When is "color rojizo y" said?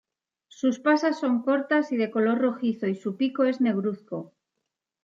2.09-2.95